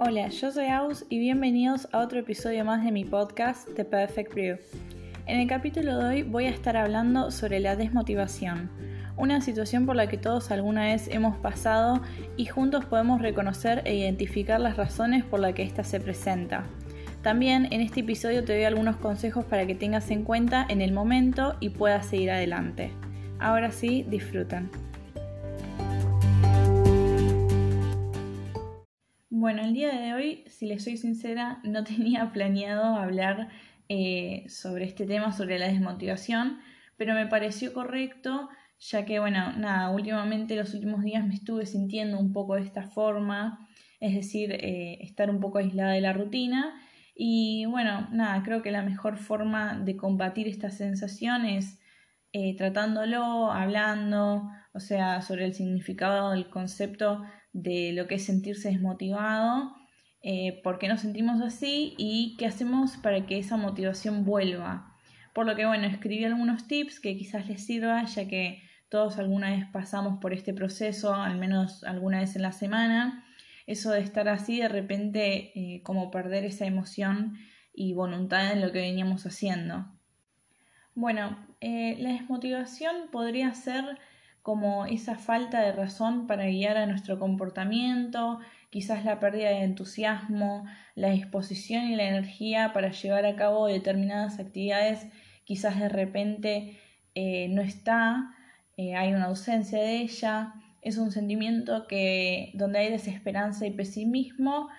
[0.00, 4.32] Hola, yo soy Aus y bienvenidos a otro episodio más de mi podcast The Perfect
[4.32, 4.56] Brew.
[5.26, 8.70] En el capítulo de hoy voy a estar hablando sobre la desmotivación,
[9.16, 12.00] una situación por la que todos alguna vez hemos pasado
[12.36, 16.62] y juntos podemos reconocer e identificar las razones por las que ésta se presenta.
[17.22, 20.92] También en este episodio te doy algunos consejos para que tengas en cuenta en el
[20.92, 22.92] momento y puedas seguir adelante.
[23.40, 24.70] Ahora sí, disfrutan.
[29.40, 33.48] Bueno, el día de hoy, si les soy sincera, no tenía planeado hablar
[33.88, 36.58] eh, sobre este tema, sobre la desmotivación,
[36.96, 38.48] pero me pareció correcto,
[38.80, 42.82] ya que, bueno, nada, últimamente los últimos días me estuve sintiendo un poco de esta
[42.82, 43.68] forma,
[44.00, 46.74] es decir, eh, estar un poco aislada de la rutina.
[47.14, 51.78] Y bueno, nada, creo que la mejor forma de combatir esta sensación es
[52.32, 58.70] eh, tratándolo, hablando, o sea, sobre el significado del concepto de lo que es sentirse
[58.70, 59.74] desmotivado,
[60.22, 64.94] eh, por qué nos sentimos así y qué hacemos para que esa motivación vuelva.
[65.34, 69.50] Por lo que bueno, escribí algunos tips que quizás les sirva, ya que todos alguna
[69.50, 73.24] vez pasamos por este proceso, al menos alguna vez en la semana.
[73.66, 77.36] Eso de estar así, de repente, eh, como perder esa emoción
[77.74, 79.86] y voluntad en lo que veníamos haciendo.
[80.94, 83.84] Bueno, eh, la desmotivación podría ser
[84.48, 90.64] como esa falta de razón para guiar a nuestro comportamiento, quizás la pérdida de entusiasmo,
[90.94, 95.06] la disposición y la energía para llevar a cabo determinadas actividades,
[95.44, 96.78] quizás de repente
[97.14, 98.34] eh, no está,
[98.78, 104.70] eh, hay una ausencia de ella, es un sentimiento que donde hay desesperanza y pesimismo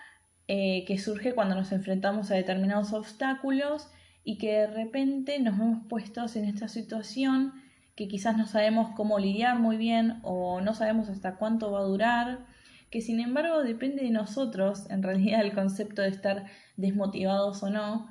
[0.47, 3.88] eh, que surge cuando nos enfrentamos a determinados obstáculos
[4.23, 7.69] y que de repente nos vemos puestos en esta situación
[8.00, 11.83] que quizás no sabemos cómo lidiar muy bien o no sabemos hasta cuánto va a
[11.83, 12.45] durar,
[12.89, 16.45] que sin embargo depende de nosotros, en realidad el concepto de estar
[16.78, 18.07] desmotivados o no,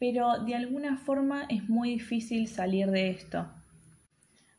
[0.00, 3.48] pero de alguna forma es muy difícil salir de esto.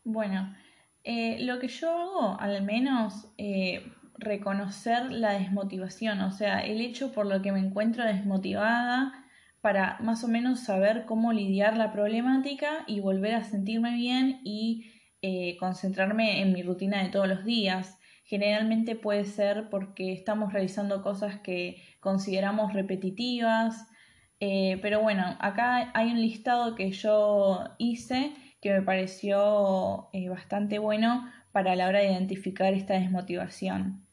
[0.05, 0.55] Bueno,
[1.03, 3.85] eh, lo que yo hago, al menos, eh,
[4.17, 9.25] reconocer la desmotivación, o sea, el hecho por lo que me encuentro desmotivada,
[9.61, 14.91] para más o menos saber cómo lidiar la problemática y volver a sentirme bien y
[15.21, 17.97] eh, concentrarme en mi rutina de todos los días.
[18.23, 23.87] Generalmente puede ser porque estamos realizando cosas que consideramos repetitivas,
[24.39, 28.31] eh, pero bueno, acá hay un listado que yo hice
[28.61, 34.05] que me pareció eh, bastante bueno para la hora de identificar esta desmotivación.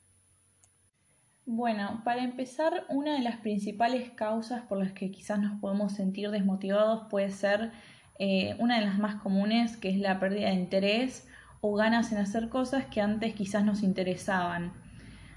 [1.49, 6.29] Bueno, para empezar, una de las principales causas por las que quizás nos podemos sentir
[6.33, 7.71] desmotivados puede ser
[8.19, 11.29] eh, una de las más comunes, que es la pérdida de interés
[11.61, 14.73] o ganas en hacer cosas que antes quizás nos interesaban.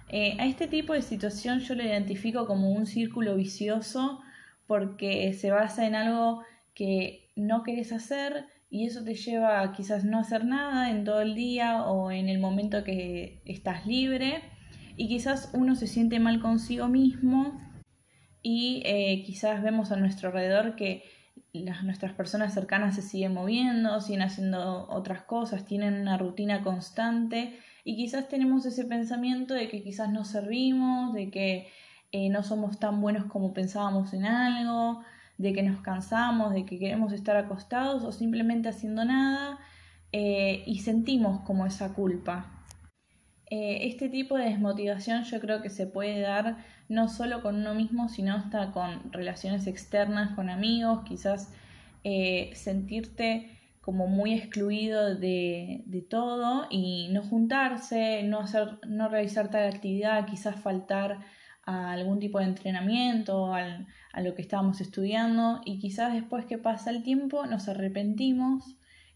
[0.10, 4.20] Eh, a este tipo de situación yo lo identifico como un círculo vicioso
[4.66, 6.42] porque se basa en algo
[6.74, 11.22] que no querés hacer y eso te lleva a quizás no hacer nada en todo
[11.22, 14.42] el día o en el momento que estás libre
[15.00, 17.58] y quizás uno se siente mal consigo mismo
[18.44, 21.06] y eh, quizás vemos a nuestro alrededor que
[21.54, 27.58] las, nuestras personas cercanas se siguen moviendo, siguen haciendo otras cosas, tienen una rutina constante
[27.86, 31.70] y quizás tenemos ese pensamiento de que quizás no servimos, de que
[32.12, 35.02] eh, no somos tan buenos como pensábamos en algo,
[35.38, 39.60] de que nos cansamos, de que queremos estar acostados o simplemente haciendo nada
[40.12, 42.59] eh, y sentimos como esa culpa.
[43.52, 47.74] Eh, este tipo de desmotivación yo creo que se puede dar no solo con uno
[47.74, 51.52] mismo, sino hasta con relaciones externas, con amigos, quizás
[52.04, 59.68] eh, sentirte como muy excluido de, todo y no juntarse, no, hacer, no realizar tal
[59.68, 61.20] actividad, quizás faltar
[61.66, 65.62] a algún tipo de entrenamiento, a lo que estábamos estudiando.
[65.66, 68.76] Y quizás después que pasa el tiempo nos arrepentimos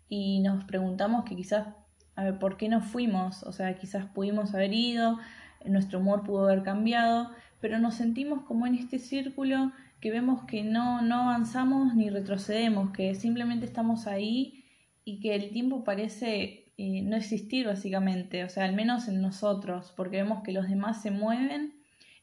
[0.09, 1.67] y nos preguntamos que quizás
[2.15, 3.43] a ver, ¿por qué no fuimos?
[3.43, 5.19] O sea, quizás pudimos haber ido,
[5.65, 10.63] nuestro humor pudo haber cambiado, pero nos sentimos como en este círculo que vemos que
[10.63, 14.65] no, no avanzamos ni retrocedemos, que simplemente estamos ahí
[15.05, 19.93] y que el tiempo parece eh, no existir básicamente, o sea, al menos en nosotros,
[19.95, 21.73] porque vemos que los demás se mueven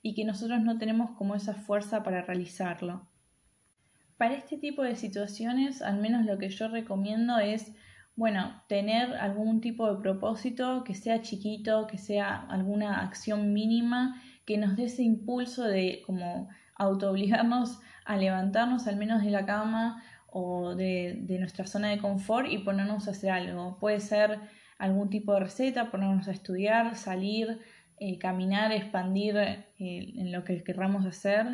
[0.03, 3.07] y que nosotros no tenemos como esa fuerza para realizarlo.
[4.17, 7.73] Para este tipo de situaciones, al menos lo que yo recomiendo es
[8.21, 14.59] bueno, tener algún tipo de propósito que sea chiquito, que sea alguna acción mínima que
[14.59, 20.75] nos dé ese impulso de como autoobligarnos a levantarnos al menos de la cama o
[20.75, 23.79] de, nuestra zona de confort y ponernos a hacer algo.
[23.79, 24.39] Puede ser
[24.77, 27.59] algún tipo de receta, ponernos a estudiar, salir,
[28.01, 31.47] eh, caminar, expandir eh, en lo que querramos hacer.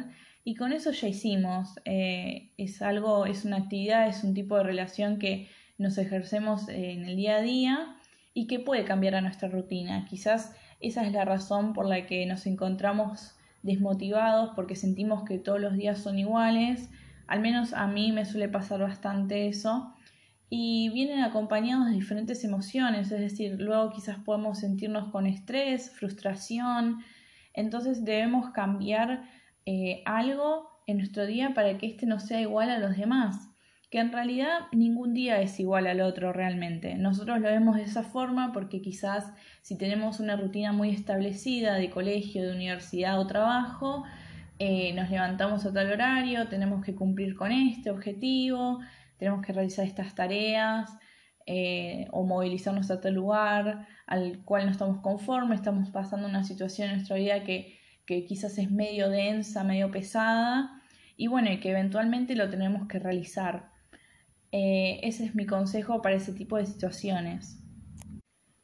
[0.42, 1.76] Y con eso ya hicimos.
[1.84, 7.04] Eh, es algo, es una actividad, es un tipo de relación que nos ejercemos en
[7.04, 7.96] el día a día
[8.34, 10.06] y que puede cambiar a nuestra rutina.
[10.06, 15.60] Quizás esa es la razón por la que nos encontramos desmotivados porque sentimos que todos
[15.60, 16.88] los días son iguales.
[17.26, 19.92] Al menos a mí me suele pasar bastante eso
[20.48, 27.00] y vienen acompañados de diferentes emociones, es decir, luego quizás podemos sentirnos con estrés, frustración,
[27.52, 29.24] entonces debemos cambiar
[29.64, 33.48] eh, algo en nuestro día para que éste no sea igual a los demás,
[33.90, 36.96] que en realidad ningún día es igual al otro realmente.
[36.96, 41.90] Nosotros lo vemos de esa forma porque quizás si tenemos una rutina muy establecida de
[41.90, 44.04] colegio, de universidad o trabajo,
[44.58, 48.80] eh, nos levantamos a tal horario, tenemos que cumplir con este objetivo,
[49.18, 50.90] tenemos que realizar estas tareas
[51.46, 56.88] eh, o movilizarnos a tal lugar al cual no estamos conformes, estamos pasando una situación
[56.88, 60.80] en nuestra vida que, quizás es medio densa, medio pesada
[61.16, 63.75] y bueno, y que eventualmente lo tenemos que realizar.
[64.58, 67.60] Eh, ese es mi consejo para ese tipo de situaciones.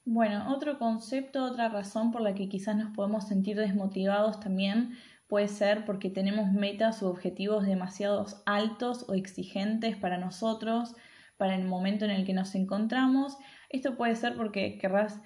[0.05, 4.97] Bueno, otro concepto, otra razón por la que quizás nos podemos sentir desmotivados también
[5.33, 10.95] Puede ser porque tenemos metas u objetivos demasiado altos o exigentes para nosotros,
[11.39, 13.39] para el momento en el que nos encontramos.
[13.71, 15.23] Esto puede ser porque querrás,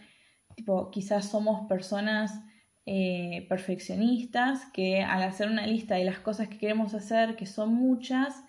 [0.55, 2.41] tipo, quizás somos personas
[2.85, 7.75] eh, perfeccionistas que al hacer una lista de las cosas que queremos hacer, que son
[7.75, 8.45] muchas,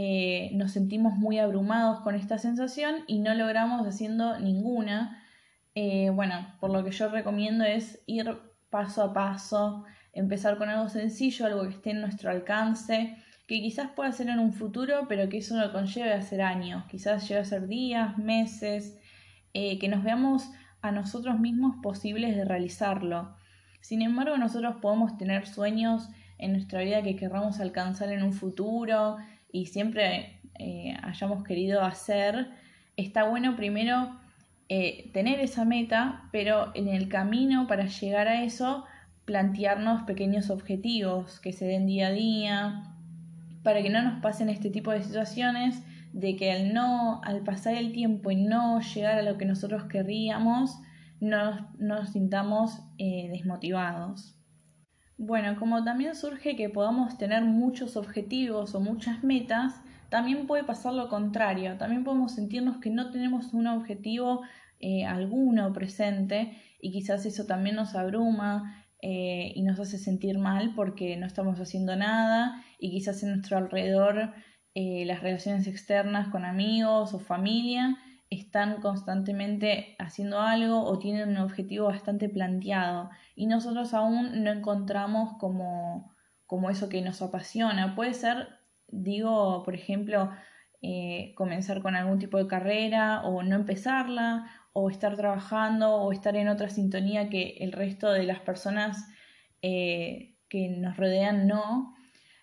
[0.00, 5.24] eh, nos sentimos muy abrumados con esta sensación y no logramos haciendo ninguna.
[5.74, 8.38] Eh, bueno, por lo que yo recomiendo es ir
[8.70, 13.16] paso a paso, empezar con algo sencillo, algo que esté en nuestro alcance,
[13.48, 16.84] que quizás pueda ser en un futuro, pero que eso no conlleve a ser años,
[16.88, 18.96] quizás lleve a ser días, meses,
[19.52, 20.48] eh, que nos veamos
[20.80, 23.34] a nosotros mismos posibles de realizarlo.
[23.80, 26.08] Sin embargo, nosotros podemos tener sueños
[26.38, 29.16] en nuestra vida que querramos alcanzar en un futuro
[29.52, 32.48] y siempre eh, hayamos querido hacer.
[32.96, 34.18] Está bueno primero
[34.68, 38.84] eh, tener esa meta, pero en el camino para llegar a eso
[39.24, 42.82] plantearnos pequeños objetivos que se den día a día,
[43.62, 45.82] para que no nos pasen este tipo de situaciones
[46.14, 49.84] de que al no, al pasar el tiempo y no llegar a lo que nosotros
[49.84, 50.78] querríamos,
[51.20, 54.37] no nos sintamos eh, desmotivados.
[55.18, 59.74] Bueno, como también surge que podamos tener muchos objetivos o muchas metas,
[60.08, 64.42] también puede pasar lo contrario, también podemos sentirnos que no tenemos un objetivo
[64.80, 70.72] eh, alguno presente y quizás eso también nos abruma, eh, y nos hace sentir mal
[70.74, 74.34] porque no estamos haciendo nada y quizás en nuestro alrededor
[74.74, 77.96] eh, las relaciones externas con amigos o familia
[78.30, 85.38] están constantemente haciendo algo o tienen un objetivo bastante planteado y nosotros aún no encontramos
[85.38, 86.14] como,
[86.46, 87.94] como eso que nos apasiona.
[87.94, 88.48] Puede ser,
[88.88, 90.30] digo, por ejemplo,
[90.82, 96.36] eh, comenzar con algún tipo de carrera o no empezarla o estar trabajando o estar
[96.36, 99.08] en otra sintonía que el resto de las personas
[99.62, 101.94] eh, que nos rodean no.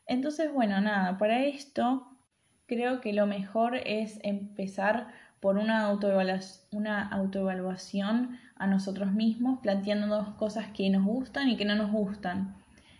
[0.07, 2.07] Entonces, bueno, nada, para esto
[2.65, 5.07] creo que lo mejor es empezar
[5.45, 5.86] por una,
[7.12, 12.55] autoevaluación, a nosotros mismos, planteándonos cosas que nos gustan y que no nos gustan.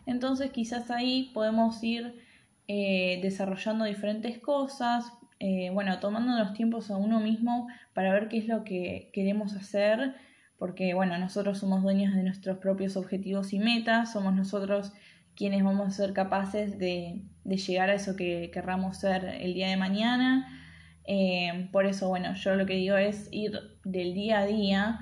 [0.06, 2.22] Entonces quizás ahí podemos ir
[2.68, 8.38] eh, desarrollando diferentes cosas, eh, bueno, tomando los tiempos a uno mismo para ver qué
[8.38, 10.14] es lo que queremos hacer,
[10.60, 14.94] porque bueno, nosotros somos dueños de nuestros propios objetivos y metas, somos nosotros
[15.36, 19.78] quienes vamos a ser capaces de, llegar a eso que querramos ser el día de
[19.78, 20.62] mañana.
[21.08, 25.00] Eh, por eso, bueno, yo lo que digo es ir del día a día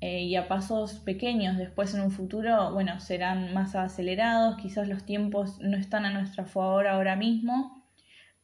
[0.00, 1.56] eh, y a pasos pequeños.
[1.56, 6.44] Después en un futuro, bueno, serán más acelerados, quizás los tiempos no están a nuestra
[6.44, 7.84] favor ahora mismo,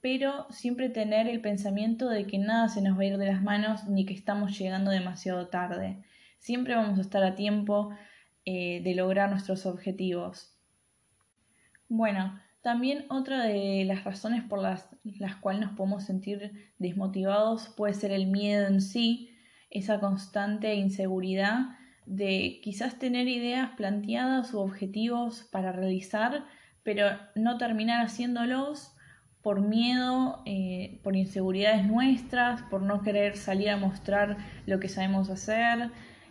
[0.00, 3.42] pero siempre tener el pensamiento de que nada se nos va a ir de las
[3.42, 6.02] manos ni que estamos llegando demasiado tarde.
[6.38, 7.90] Siempre vamos a estar a tiempo
[8.44, 10.58] eh, de lograr nuestros objetivos.
[11.88, 17.92] Bueno, también otra de las razones por las, las cuales nos podemos sentir desmotivados puede
[17.92, 19.30] ser el miedo en sí,
[19.68, 21.76] esa constante inseguridad
[22.06, 26.44] de quizás tener ideas planteadas o objetivos para realizar,
[26.82, 28.94] pero no terminar haciéndolos
[29.42, 35.30] por miedo, eh, por inseguridades nuestras, por no querer salir a mostrar lo que sabemos
[35.30, 35.90] hacer,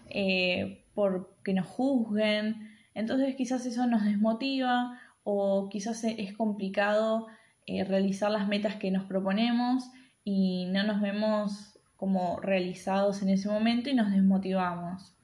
[0.09, 2.69] eh, por que nos juzguen.
[2.93, 7.27] Entonces quizás eso nos desmotiva o quizás e-, es complicado
[7.65, 9.89] eh, realizar las metas que nos proponemos
[10.23, 15.15] y no nos vemos como realizados en ese momento y nos desmotivamos.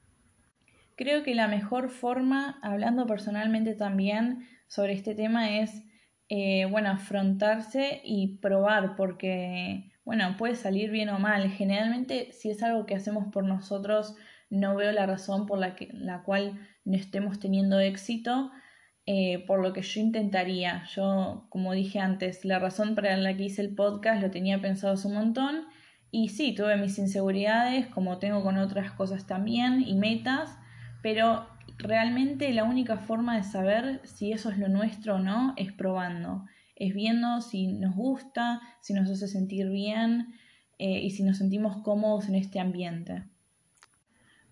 [0.96, 5.84] Creo que la mejor forma, hablando personalmente también sobre este tema, es,
[6.28, 11.50] eh, bueno, afrontarse y probar, porque, bueno, puede salir bien o mal.
[11.50, 14.16] Generalmente, si es algo que hacemos por nosotros,
[14.50, 18.50] no veo la razón por la, que, la cual no estemos teniendo éxito,
[19.10, 20.84] eh, por lo que yo intentaría.
[20.94, 24.92] Yo, como dije antes, la razón para la que hice el podcast lo tenía pensado
[24.92, 25.64] hace un montón
[26.10, 30.58] y sí, tuve mis inseguridades, como tengo con otras cosas también, y metas,
[31.02, 31.48] pero
[31.78, 36.44] realmente la única forma de saber si eso es lo nuestro o no es probando,
[36.76, 40.34] es viendo si nos gusta, si nos hace sentir bien
[40.78, 43.24] eh, y si nos sentimos cómodos en este ambiente.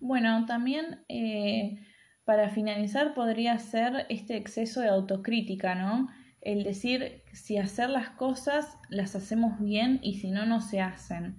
[0.01, 1.79] Bueno, también eh,
[2.27, 6.09] para finalizar podría ser este exceso de autocrítica, ¿no?
[6.43, 11.39] El decir si hacer las cosas las hacemos bien y si no, no se hacen.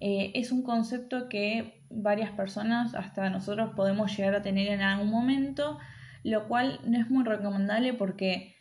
[0.00, 5.10] Eh, es un concepto que varias personas, hasta nosotros, podemos llegar a tener en algún
[5.10, 5.78] momento,
[6.24, 8.56] lo cual no es muy recomendable porque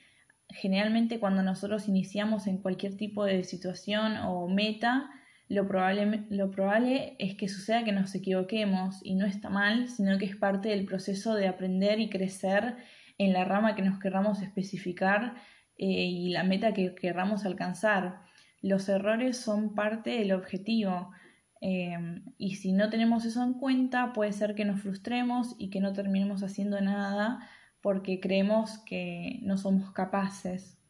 [0.50, 5.10] generalmente cuando nosotros iniciamos en cualquier tipo de situación o meta,
[5.52, 10.18] lo probable, lo probable es que suceda que nos equivoquemos y no está mal, sino
[10.18, 12.78] que es parte del proceso de aprender y crecer
[13.18, 15.36] en la rama que nos querramos especificar
[15.78, 18.22] eh, y la meta que querramos alcanzar.
[18.62, 21.12] Los errores son parte del objetivo.
[21.60, 25.82] Em, y si no tenemos eso en cuenta, puede ser que nos frustremos y que
[25.82, 27.46] no terminemos haciendo nada
[27.82, 30.81] porque creemos que no somos capaces.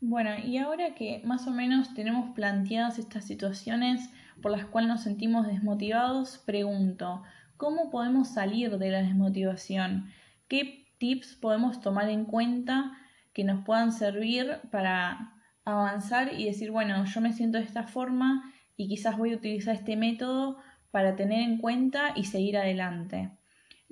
[0.00, 4.08] Bueno, y ahora que más o menos tenemos planteadas estas situaciones
[4.40, 7.22] por las cuales nos sentimos desmotivados, pregunto,
[7.58, 10.10] ¿cómo podemos salir de la desmotivación?
[10.48, 12.96] ¿Qué tips podemos tomar en cuenta
[13.34, 15.34] que nos puedan servir para
[15.66, 19.74] avanzar y decir, bueno, yo me siento de esta forma y quizás voy a utilizar
[19.74, 20.56] este método
[20.90, 23.30] para tener en cuenta y seguir adelante.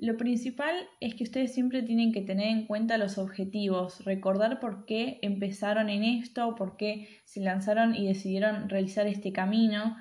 [0.01, 4.85] Lo principal es que ustedes siempre tienen que tener en cuenta los objetivos, recordar por
[4.85, 9.97] qué empezaron en esto, por qué se lanzaron y decidieron realizar este camino.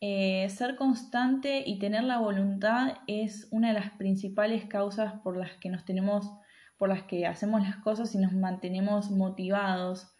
[0.00, 5.52] Eh, ser constante y tener la voluntad es una de las principales causas por las
[5.58, 6.28] que nos tenemos,
[6.76, 10.12] por las que hacemos las cosas y nos mantenemos motivados.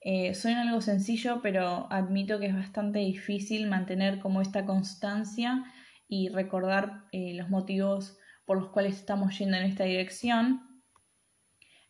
[0.00, 5.62] Eh, suena algo sencillo, pero admito que es bastante difícil mantener como esta constancia
[6.08, 10.82] y recordar eh, los motivos por los cuales estamos yendo en esta dirección.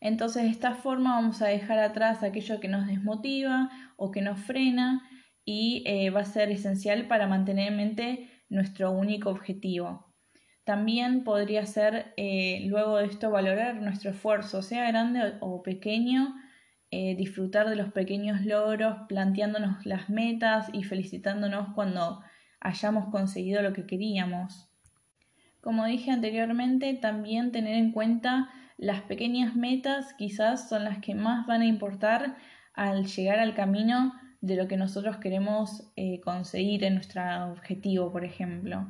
[0.01, 4.41] Entonces, de esta forma vamos a dejar atrás aquello que nos desmotiva o que nos
[4.41, 5.09] frena
[5.45, 10.13] y eh, va a ser esencial para mantener en mente nuestro único objetivo.
[10.65, 12.13] También podría ser
[12.67, 16.35] luego de esto valorar nuestro esfuerzo, sea grande o pequeño,
[16.91, 22.23] eh, disfrutar de los pequeños logros, planteándonos las metas y felicitándonos cuando
[22.61, 24.68] hayamos conseguido lo que queríamos.
[25.61, 31.47] Como dije anteriormente, también tener en cuenta las pequeñas metas quizás son las que más
[31.47, 32.37] van a importar
[32.75, 38.25] al llegar al camino de lo que nosotros queremos eh, conseguir en nuestro objetivo, por
[38.25, 38.87] ejemplo.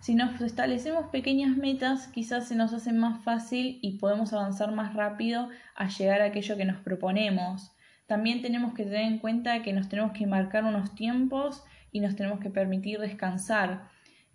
[0.00, 4.94] Si nos establecemos pequeñas metas, quizás se nos hace más fácil y podemos avanzar más
[4.94, 7.72] rápido a llegar a aquello que nos proponemos.
[8.06, 12.16] También tenemos que tener en cuenta que nos tenemos que marcar unos tiempos y nos
[12.16, 13.91] tenemos que permitir descansar.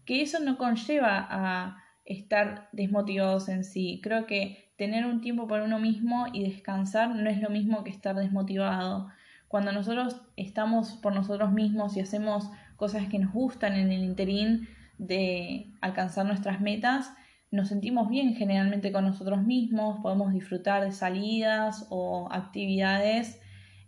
[0.08, 4.00] Que eso no conlleva a estar desmotivados en sí.
[4.02, 7.92] Creo que tener un tiempo para uno mismo y descansar no es lo mismo que
[7.92, 9.10] estar desmotivado.
[9.48, 14.68] Cuando nosotros estamos por nosotros mismos y hacemos cosas que nos gustan en el interín,
[14.98, 17.14] de alcanzar nuestras metas,
[17.52, 23.40] nos sentimos bien generalmente con nosotros mismos, podemos disfrutar de salidas o actividades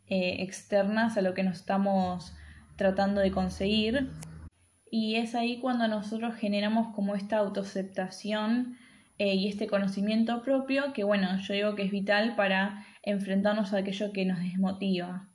[0.08, 2.34] eh, externas a lo que nos estamos
[2.78, 4.12] tratando de conseguir.
[4.92, 8.78] Y es ahí cuando nosotros generamos como esta autoaceptación
[9.18, 13.78] eh, y este conocimiento propio que, bueno, yo digo que es vital para enfrentarnos a
[13.78, 15.30] aquello que nos desmotiva.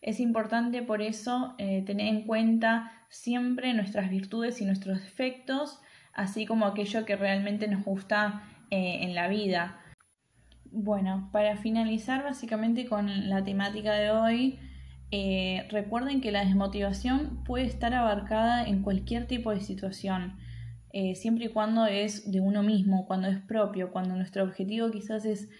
[0.00, 5.80] Es importante por eso eh, tener en cuenta siempre nuestras virtudes y nuestros defectos,
[6.12, 9.80] así como aquello que realmente nos gusta eh, en la vida.
[10.64, 14.58] Bueno, para finalizar básicamente con la temática de hoy,
[15.10, 20.38] eh, recuerden que la desmotivación puede estar abarcada en cualquier tipo de situación,
[21.14, 25.50] siempre y cuando es de uno mismo, cuando es propio, cuando nuestro objetivo quizás es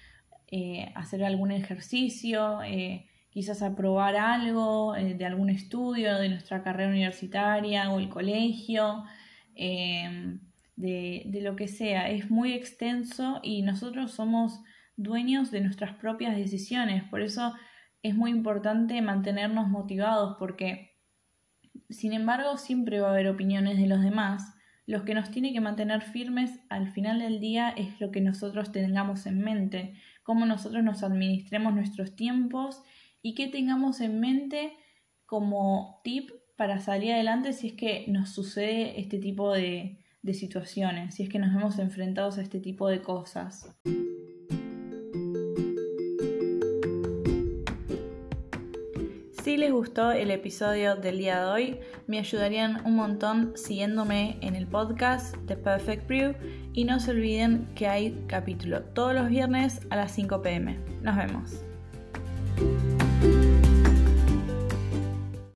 [0.95, 2.61] hacer algún ejercicio,
[3.37, 9.05] quizás aprobar algo eh, de algún estudio de nuestra carrera universitaria o el colegio,
[9.55, 12.09] de lo que sea.
[12.09, 14.62] Es muy extenso y nosotros somos
[14.97, 17.05] dueños de nuestras propias decisiones.
[17.11, 17.53] Por eso
[18.07, 20.97] es muy importante mantenernos motivados porque,
[21.91, 24.55] sin embargo, siempre va a haber opiniones de los demás.
[24.87, 28.71] Lo que nos tiene que mantener firmes al final del día es lo que nosotros
[28.71, 32.83] tengamos en mente, cómo nosotros nos administremos nuestros tiempos
[33.23, 34.73] y qué tengamos en mente
[35.25, 41.17] como tip para salir adelante si es que nos sucede este tipo de, de situaciones,
[41.17, 43.77] si es que nos vemos enfrentados a este tipo de cosas.
[49.57, 54.67] Les gustó el episodio del día de hoy, me ayudarían un montón siguiéndome en el
[54.67, 56.35] podcast The Perfect Brew
[56.75, 60.79] y no se olviden que hay capítulo todos los viernes a las 5 pm.
[61.01, 63.06] Nos vemos.